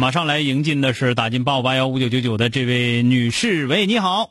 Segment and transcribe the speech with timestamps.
[0.00, 4.30] 马上来迎进的是打进八五八幺五九九九的这位女士，喂，你好。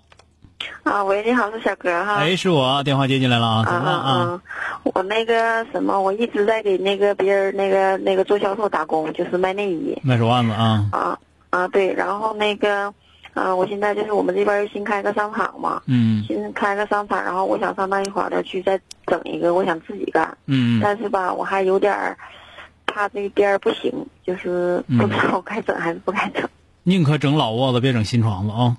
[0.83, 2.15] 啊，喂，你好，是小哥哈。
[2.15, 4.41] 哎，是我，电话接进来了啊，怎么了啊？
[4.83, 9.99] 我那个什么，我一直在给那个别人那个那个做销售打工，就是卖内衣。
[10.03, 10.85] 卖手腕子啊。
[10.93, 12.93] 啊啊，对，然后那个，
[13.33, 15.81] 啊，我现在就是我们这边新开个商场嘛。
[15.85, 16.23] 嗯。
[16.25, 20.37] 新开个商场，然后我想上那一块儿的去再整一个，我想自己干。
[20.45, 20.79] 嗯。
[20.81, 22.17] 但是吧，我还有点儿。
[22.97, 26.49] 他这边儿不行，就是不知道该整还是不该整。
[26.81, 28.77] 宁可整老窝子，别整新床子啊！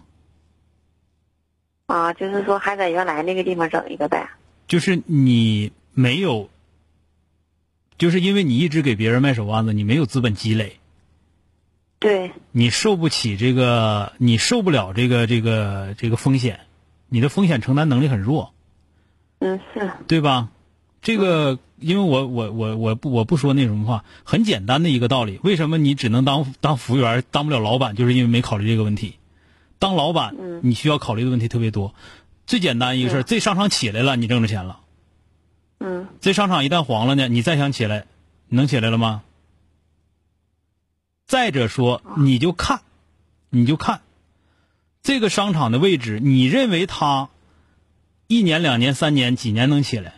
[1.87, 4.29] 啊，就是说还在原来那个地方整一个呗。
[4.67, 6.51] 就是你没有，
[7.97, 10.81] 就是因为你一直给别人卖手腕子，你没有资本积累。
[12.01, 12.33] 对。
[12.51, 16.59] 你受不起这个，你受不了这个这个这个风险，
[17.09, 18.53] 你的风险承担能力很弱。
[19.39, 19.93] 嗯，是。
[20.09, 20.49] 对吧？
[21.03, 21.59] 这个。
[21.81, 25.39] 因为我我我我不我不说那什么话，很简单的一个道理。
[25.45, 27.95] 为什么你只能当当服务员，当不了老板？
[27.95, 29.15] 就是因为没考虑这个问题。
[29.79, 31.95] 当老板，你需要考虑的问题特别多。
[32.49, 34.81] 最简单一个事儿，这商场起来了，你挣着钱了。
[35.79, 36.09] 嗯。
[36.21, 38.07] 这商场一旦黄了呢，你再想起来，
[38.49, 39.23] 能起来了吗？
[41.29, 42.81] 再者说，你就看，
[43.51, 44.01] 你就看，
[45.05, 47.29] 这个商场的位置，你认为它
[48.27, 50.18] 一年、两年、三年、几年能起来？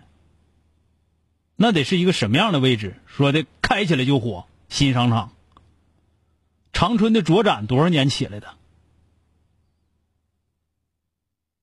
[1.63, 2.97] 那得是一个什么样的位置？
[3.05, 5.33] 说的开起来就火，新商场。
[6.73, 8.55] 长春的卓展多少年起来的？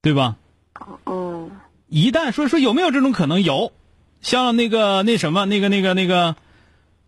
[0.04, 0.36] 对吧？
[1.08, 1.50] 嗯。
[1.88, 3.42] 一旦说说有没有这种可能？
[3.42, 3.72] 有，
[4.22, 6.36] 像那个那什么那个那个那个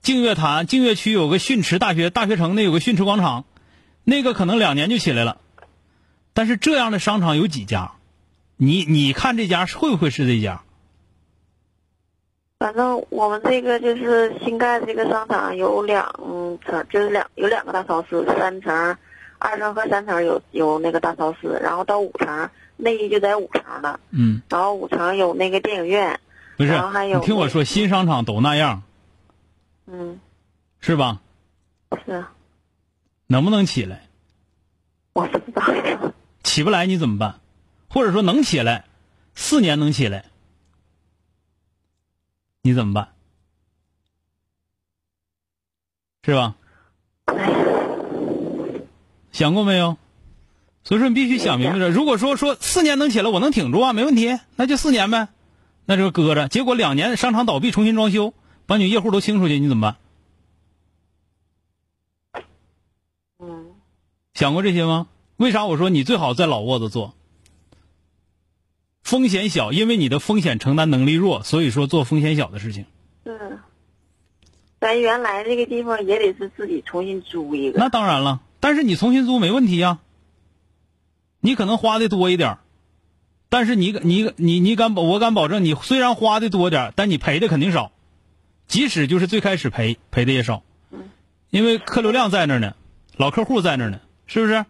[0.02, 3.46] 净月潭净月区有个训池大学大学城，那有个训池广场，
[4.04, 5.40] 那个可能两年就起来了。
[6.34, 7.92] 但是这样的商场有几家？
[8.58, 10.64] 你你看这家会不会是这家？
[12.60, 16.14] 反正我们这个就是新盖的这个商场有两
[16.66, 18.98] 层，就是两有两个大超市，三层、
[19.38, 23.98] 二层和三层有有那个大超市，然后到五层内衣就在五层了。
[24.12, 24.42] 嗯。
[24.50, 26.20] 然后五层有那个电影院。
[26.58, 26.72] 不是。
[26.72, 27.20] 然后还有。
[27.22, 28.84] 你听我说，新商场都那样。
[29.88, 30.20] 嗯。
[30.82, 31.22] 是吧？
[32.06, 32.26] 是。
[33.28, 34.02] 能不能起来？
[35.14, 35.64] 我不知道。
[36.44, 37.40] 起不来你怎么办？
[37.90, 38.84] 或者说能起来，
[39.34, 40.26] 四年能起来？
[42.62, 43.10] 你怎么办？
[46.24, 46.56] 是吧？
[49.32, 49.98] 想过没有？
[50.84, 51.90] 所以说你必须想明白了。
[51.90, 55.30] 如果说说四年能起来，我能挺住啊，没问题，那就四年呗，
[55.86, 56.48] 那就搁着。
[56.48, 58.34] 结果两年商场倒闭，重新装修，
[58.66, 59.96] 把你业户都清出去，你怎么
[62.34, 62.46] 办？
[63.40, 63.72] 嗯。
[64.34, 65.08] 想过这些吗？
[65.38, 67.14] 为啥我说你最好在老窝子做？
[69.10, 72.86] 风险小，因为你的风险承担能力弱，所以说做风险小的事情。
[73.24, 73.58] 嗯，
[74.80, 77.80] 咱原来那个地方也得是自己重新租一个。
[77.80, 79.98] 那当然了，但是你重新租没问题呀。
[81.40, 82.60] 你可能花的多一点，
[83.50, 85.02] 但是你你你你敢保？
[85.02, 87.92] 我敢保证，你虽然花的多点，但你赔的肯定少。
[88.68, 90.62] 即使就是最开始赔赔的也少，
[91.50, 92.76] 因为客流量在那儿呢，
[93.18, 94.66] 老客户在那儿呢，是不是？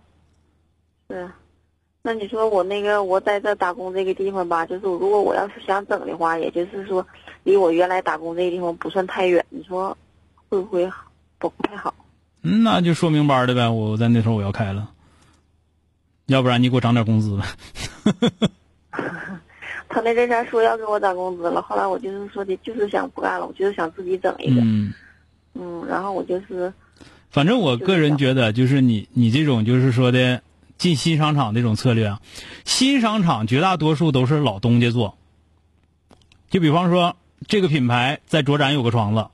[1.10, 1.32] 是。
[2.02, 7.06] 那你说我那个我在这打工这个地方吧，就是如果我要是想整的话，也就是说
[7.44, 9.96] 离我原来打工这个地方不算太远，你说
[10.48, 10.90] 会不会
[11.38, 11.94] 不不太好？
[12.42, 13.68] 嗯，那就说明白的呗。
[13.70, 14.90] 我在那时候我要开了，
[16.28, 17.46] 要不然你给我涨点工资吧。
[19.90, 24.62] 他那阵前说要给我涨工资了，后来我就是说的，就是想不干了，我就是想自己整一个。
[24.62, 24.94] 嗯。
[25.54, 26.72] 嗯，然后我就是。
[27.30, 30.42] 反正我个人觉得，就是你你这种就是说的。
[30.80, 32.22] 进新商场这种策略啊，
[32.66, 35.18] 新商场绝大多数都是老东家做。
[36.50, 37.16] 就比方说，
[37.48, 39.28] 这个品牌在卓展有个床子，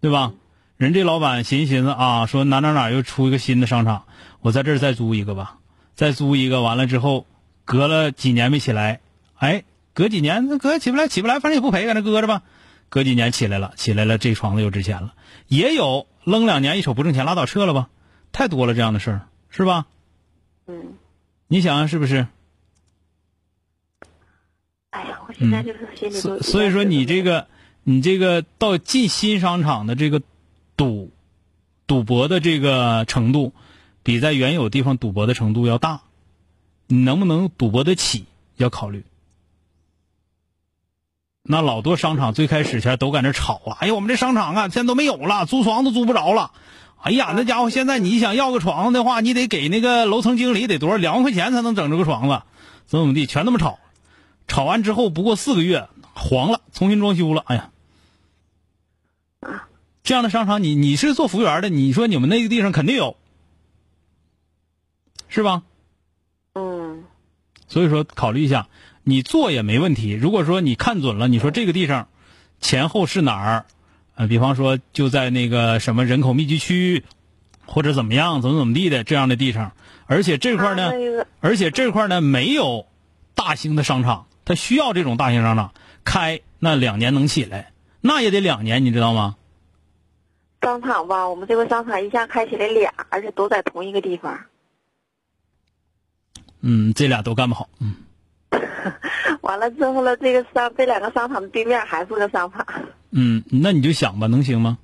[0.00, 0.32] 对吧？
[0.76, 4.04] 人这老板寻思寻思啊，说哪哪哪又出一个新的商场，
[4.40, 5.56] 我在这儿再租一个吧，
[5.94, 7.26] 再租一个，完了之后，
[7.64, 9.00] 隔了几年没起来，
[9.36, 9.64] 哎，
[9.94, 12.42] 隔几年那隔起不来起不来，反正也不赔，搁那搁着吧。
[12.90, 15.14] 隔几年起来了，起来了，这床子又值钱了。
[15.48, 17.88] 也有扔两年一瞅不挣钱，拉倒撤了吧，
[18.32, 19.86] 太多了这样的事儿，是吧？
[20.66, 20.94] 嗯，
[21.48, 22.26] 你想想是不是？
[24.90, 26.20] 哎呀，我现在就是心里都。
[26.20, 27.48] 所所以说你这个，
[27.82, 30.22] 你这个到进新商场的这个
[30.76, 31.10] 赌
[31.86, 33.52] 赌博的这个程度，
[34.02, 36.02] 比在原有地方赌博的程度要大。
[36.86, 38.26] 你能不能赌博得起，
[38.56, 39.04] 要考虑。
[41.42, 43.76] 那老多商场最开始前都在那吵啊！
[43.80, 46.52] 哎呀，我们这商场啊，现在都没有了，租房都租不着了。
[47.04, 52.42] 哎呀，那家伙现在你想要个床子的话，你得给那个楼层经理得多少两万块钱才能整这个床子，
[52.86, 53.78] 怎么怎么地，全那么吵。
[54.48, 57.44] 吵完之后不过四个月黄了，重新装修了。
[57.46, 57.70] 哎呀，
[60.02, 63.18] 这样的商场，你你是做服务员的，你说你们那个地方肯定有，
[65.28, 65.62] 是吧？
[66.54, 67.04] 嗯。
[67.68, 68.68] 所以说，考虑一下，
[69.02, 70.12] 你做也没问题。
[70.12, 72.08] 如果说你看准了，你说这个地方
[72.62, 73.66] 前后是哪儿？
[74.16, 77.04] 呃，比方说就在那个什么人口密集区，
[77.66, 79.72] 或者怎么样，怎么怎么地的这样的地方，
[80.06, 80.92] 而且这块呢，
[81.40, 82.86] 而且这块呢没有
[83.34, 85.72] 大型的商场，它需要这种大型商场
[86.04, 89.36] 开，那两年能起来，那也得两年，你知道吗？
[90.62, 94.40] 商场吧，我们这个商场一下开起来俩，而且都在同一个地方。
[96.60, 97.68] 嗯，这俩都干不好。
[97.80, 97.96] 嗯。
[99.42, 102.64] 完了之后了，这个商这两个商场的对面还是个商场。
[103.16, 104.78] 嗯，那你就想吧，能行吗？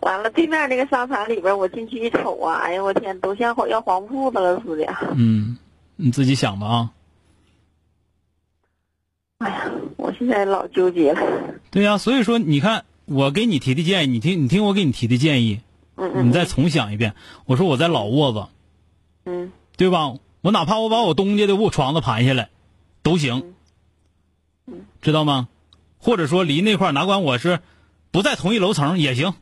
[0.00, 4.86] 完了，对面那个商场里边，我进去一瞅啊，哎呀，我天，都像要黄铺子了似的。
[5.16, 5.58] 嗯，
[5.96, 6.90] 你自己想吧啊。
[9.38, 11.20] 哎呀，我现在老纠结了。
[11.72, 15.60] 对呀，所以说你看，我给你提的建议，你听，你听我给你提的建议，
[15.96, 17.14] 嗯嗯，你再重想一遍。
[17.46, 18.46] 我说我在老窝子，
[19.24, 20.14] 嗯，对吧？
[20.42, 22.50] 我哪怕我把我东家的卧床子盘下来，
[23.02, 23.54] 都行，
[25.00, 25.48] 知道吗？
[26.04, 27.60] 或者说离那块哪管我是
[28.10, 29.32] 不在同一楼层也行，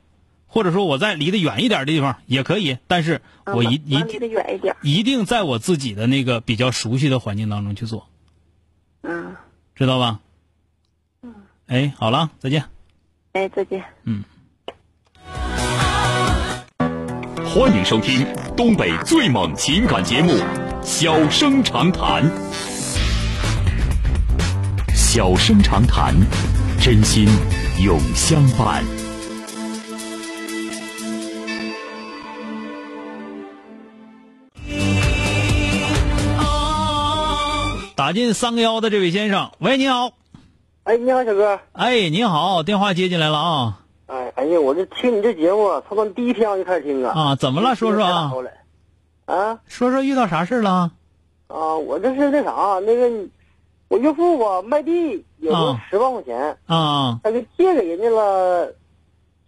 [0.47, 8.07] 或者说我在离得远一点的地方也可以，但是我一一离得远一点，一定在我自己的那个比较熟悉的环境当中去做，
[9.03, 9.35] 嗯，
[9.75, 10.21] 知道吧？
[11.23, 11.35] 嗯，
[11.67, 12.67] 哎，好了，再见。
[13.33, 13.83] 哎，再见。
[14.05, 14.23] 嗯。
[17.45, 18.25] 欢迎收听
[18.57, 20.33] 东北最猛情感节目。
[20.85, 22.31] 小生长谈，
[25.15, 26.15] 小生长谈，
[26.81, 27.29] 真心
[27.85, 28.83] 永相伴。
[37.95, 40.13] 打进三个幺的这位先生，喂，你好。
[40.85, 41.61] 哎，你好，小哥。
[41.73, 43.81] 哎，你好，电话接进来了啊。
[44.07, 47.13] 哎，哎呀，我这听你这节目，从第一天我就开始听啊。
[47.15, 47.75] 啊，怎么了？
[47.75, 48.33] 说说啊。
[49.27, 50.91] 啊，说说遇到啥事了？
[51.49, 53.11] 啊，我这是那啥，那个
[53.93, 58.73] 我岳父吧卖地有个十万块钱啊，他就借给人家了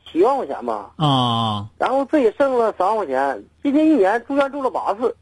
[0.05, 5.17] 七万块钱吧啊，然后自己剩了三万块钱，今年一年住院住了八次，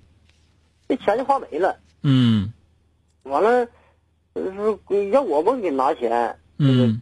[0.89, 1.77] 这钱就花没了。
[2.03, 2.53] 嗯，
[3.23, 3.69] 完了，
[4.35, 6.37] 是让我们给拿钱。
[6.59, 7.01] 嗯，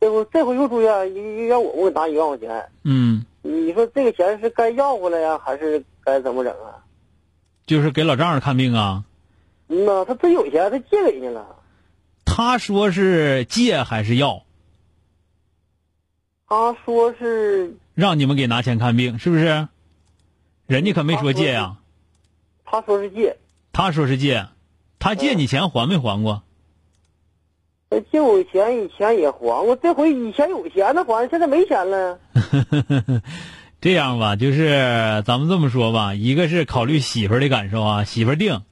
[0.00, 2.68] 这不这回又住院，又让我们给拿一万块钱。
[2.84, 6.86] 嗯，你说这个钱是该要回来呀，还是该怎么整啊？
[7.66, 9.02] 就是给老丈人看病啊？
[9.68, 11.46] 嗯呐，他真有钱，他借给人家了。
[12.24, 14.44] 他说是借还是要？
[16.48, 19.68] 他说是让你们给拿钱看病，是不是？
[20.66, 21.76] 人家可没说借呀。
[22.64, 23.36] 他说是借。
[23.72, 24.46] 他说是借，
[24.98, 26.42] 他借你钱还没还过？
[27.90, 32.18] 他借我钱以前也还过，这回以前有钱了还，现在没钱了。
[33.80, 38.62] 这样吧，就是咱们这么说吧，一个是考虑媳妇儿的感受啊，媳妇儿定，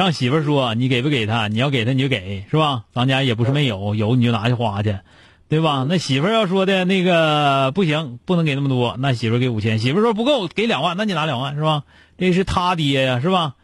[0.00, 2.84] 让媳妇儿说你给不给他，你要给他你就给，是吧？
[2.94, 4.96] 咱家也不是没有，有你就拿去花去，
[5.50, 5.84] 对吧？
[5.86, 11.82] 那媳妇儿要说的那个不行，不能给那么多，那媳妇儿给五千，媳妇儿说不够，给两万，那你拿两万是吧？
[12.16, 13.56] 这是他爹呀，是吧？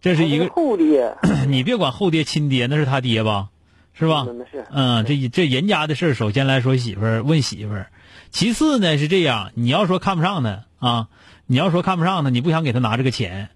[0.00, 1.16] 这是一个后爹，
[1.48, 3.48] 你别管后爹亲爹，那是他爹吧？
[3.92, 4.24] 是吧？
[4.70, 7.88] 嗯，这这人家的事首先来说媳妇儿问媳妇儿。
[8.30, 11.08] 其次呢是这样，你要说看不上他啊，
[11.46, 13.50] 你要说看不上他，你不想给他拿这个钱，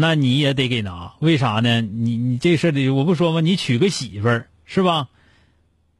[0.00, 1.14] 那你也得给拿。
[1.18, 1.80] 为啥呢？
[1.80, 3.40] 你你这事得我不说吗？
[3.40, 5.08] 你娶个媳妇儿是吧？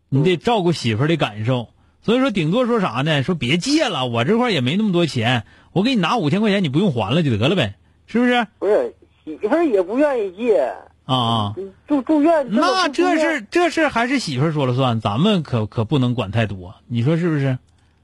[0.09, 1.69] 你得照顾媳妇儿的感受。
[2.01, 3.25] 所以说，顶多说啥呢？
[3.25, 7.75] 说别借了，我这块也没那么多钱，我给你拿五千块钱，你不用还了就得了呗，
[8.07, 8.47] 是不是？
[8.61, 10.73] 不是，媳妇儿也不愿意借
[11.05, 11.55] 啊。
[11.89, 17.59] 住住院，那这事这事还是媳妇儿说了算，咱们可可不能管太多，你说是不是？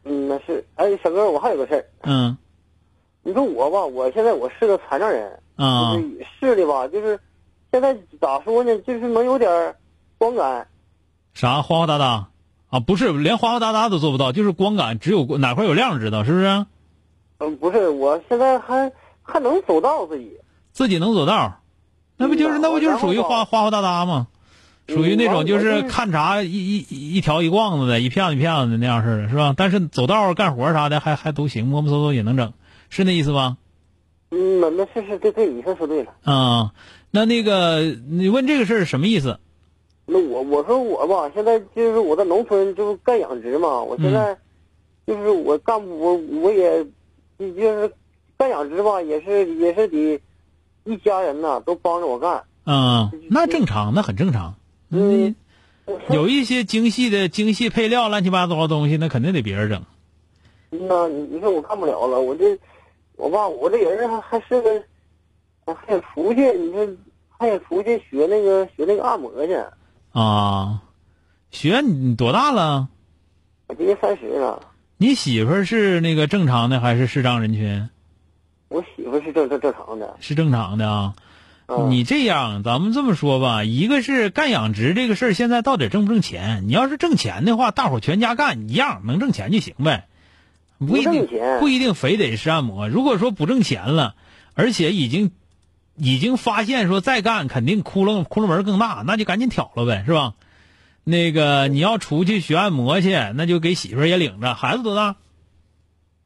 [0.04, 0.66] 嗯，那是。
[0.74, 2.36] 哎，小哥，我还有个事儿，嗯
[3.22, 7.18] 你说我吧，我现在我是个残障人，啊就是视力吧，就是
[7.72, 9.76] 现在咋说呢，就是能有点儿
[10.18, 10.66] 光感，
[11.32, 12.28] 啥花花哒哒
[12.70, 12.80] 啊？
[12.80, 16.66] 不是，连花花哒哒都做不到，就是光感，只有哪块有亮知道，是不是？
[17.38, 18.92] 嗯，不是，我现在还
[19.22, 20.38] 还能走道自己，
[20.72, 21.60] 自己能走道，
[22.16, 24.28] 那不就是嗯那不就是属于花花花哒哒吗？
[24.86, 29.54] 属于那种就是看啥一一一一条一逛子的，一片子一片子的那样似的，是吧？
[29.56, 32.52] 但是走道干活啥的还还都行，摸摸搜搜也能整，
[32.90, 33.56] 是那意思吧？
[34.34, 36.12] 嗯，那那是是对对，你说说对了。
[36.24, 36.72] 啊、
[37.10, 39.38] 那那个你问这个事儿什么意思？
[40.06, 44.36] 那我我说我吧，现在就是我在农村就是干养殖嘛，我现在
[45.06, 46.84] 就是我干我我也
[47.38, 47.90] 就是
[48.36, 50.20] 干养殖吧，也是也是得
[50.84, 52.42] 一家人呐都帮着我干。
[52.66, 54.56] 嗯，那正常，那很正常。
[54.90, 55.34] 嗯，
[56.10, 59.82] 有一些精细的精细配料，乱七八糟的东西，那肯定得别人整。
[60.70, 62.58] 那你你说我干不了了，我这
[63.16, 64.82] 我吧，我这人还还是个，
[65.64, 66.88] 我还得出去，你说
[67.28, 69.56] 还想出去学那个学那个按摩去。
[70.12, 70.82] 啊，
[71.50, 72.88] 学你多大了？
[73.66, 74.60] 我今年三十了，
[74.96, 77.88] 你媳妇儿是那个正常的还是视障人群？
[78.68, 80.16] 我媳妇是正正正常的。
[80.20, 81.14] 是正常的啊。
[81.66, 86.64] 嗯、你这样，咱们这么说吧，一个是干养殖这个事儿，现在到底挣不挣钱？
[86.66, 90.06] 你要是挣钱的话，大伙全家干一样，能挣钱就行呗，
[90.86, 92.88] 不一定不不一定非得是按摩。
[92.88, 94.14] 如果说不挣钱了，
[94.54, 95.32] 而且已经
[95.96, 100.34] 已经发现说再干肯定窟窿窟窿门更大，那就赶紧挑了呗，是吧？
[101.06, 104.54] 那个你要出去学按摩去，那就给媳妇儿也领着。
[104.54, 105.16] 孩子多大？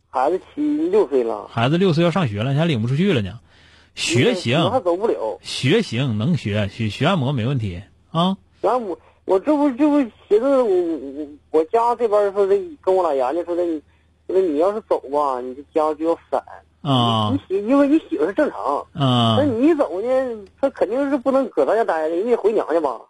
[0.09, 3.41] 孩子七六岁了，孩子六岁要上学了，你还领不出去了呢。
[3.95, 5.41] 学行，我还走不了。
[5.43, 8.37] 学行能学，学学按摩没问题啊。
[8.61, 9.99] 然后我我这不这不
[10.29, 13.65] 寻思我我我家这边说的跟我俩研究说的，
[14.29, 16.41] 说的你要是走吧，你这家就要散。
[16.81, 18.61] 啊你媳因为你媳妇是正常
[18.93, 23.01] 啊，那啊，你一走呢，她肯定是不能搁咱家待着，你得回娘家吧。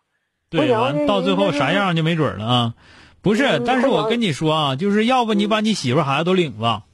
[0.49, 2.75] 对，完到最后啥样就没准了啊。
[3.21, 6.85] 不是，嗯但是我跟你说啊，就是要不你把你媳妇儿孩子都领了，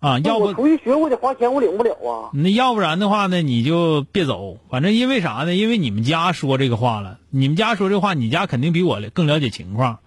[0.00, 2.30] 啊，要我不出去学，我得花钱，我领不了啊。
[2.34, 4.56] 那要不然的话呢，你就别走。
[4.70, 5.54] 反正因为啥呢？
[5.54, 10.00] 因为你们家说这个话了，你们家说这话，你家肯定比我更了解情况。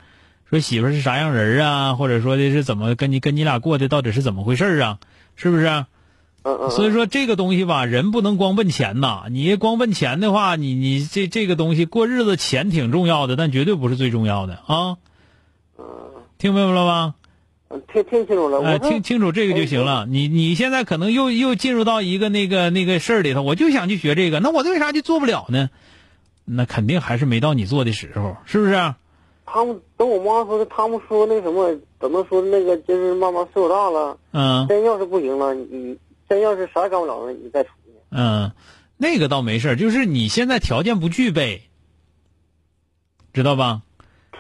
[0.53, 4.99] 说媳妇儿是啥样人啊，或者说的是怎么跟你跟你俩过的，到底是怎么回事啊？
[5.35, 5.65] 是不是？
[6.43, 6.69] 嗯嗯。
[6.69, 9.23] 所以说这个东西吧，人不能光问钱呐。
[9.31, 14.97] 你光问钱的话，你你这这个东西过日子钱挺重要的，但绝对不是最重要的啊。
[16.37, 17.15] 听明白了吗？
[17.69, 20.05] 嗯，听听清楚了，哎，我听清楚这个就行了。
[20.05, 25.71] 你你现在可能又又进入到一个那个那个事儿里头，我就想去学这个，那我为啥就做不了呢？
[26.45, 28.93] 那肯定还是没到你做的时候，是不是？
[29.45, 35.97] 他们等我妈说的，他们说那什么，怎么说那个就是慢慢岁数大了，嗯真要是不行了，你
[36.27, 37.91] 真要是啥也干不了了，你再出去。
[38.11, 38.51] 嗯，
[38.97, 41.63] 那个倒没事就是你现在条件不具备，
[43.33, 43.81] 知道吧？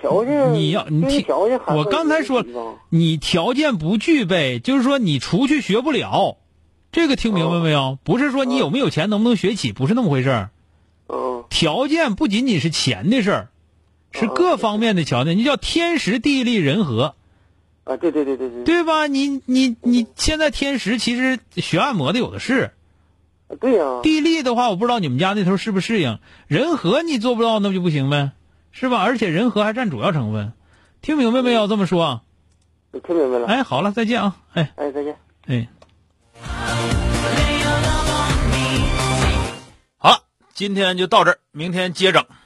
[0.01, 2.43] 条件你要你条件还我刚才说
[2.89, 6.37] 你条件不具备，就是说你出去学不了，
[6.91, 7.97] 这个听明白没有？
[8.03, 10.49] 不是说你有没有钱能不能学起，不是那么回事儿。
[11.07, 13.49] 嗯条件不仅仅是钱的事儿，
[14.13, 17.15] 是各方面的条件，你叫天时地利人和，
[17.83, 19.07] 啊，对对对对对，对吧？
[19.07, 22.71] 你你你现在天时其实学按摩的有的是，
[23.59, 28.31] 对呀、地利的话我不知道你们家那头适不适应，人和你做不到那不就不行呗，
[28.71, 29.01] 是吧？
[29.01, 30.53] 而且人和还占主要成分，
[31.01, 31.67] 听明白没有？
[31.67, 32.21] 这么说，
[32.91, 33.47] 我听明白了。
[33.47, 35.17] 哎，好了，再见啊，哎哎，再见。
[35.47, 35.67] 哎。
[39.97, 40.19] 好了，
[40.53, 42.23] 今天就到这儿，明天接整。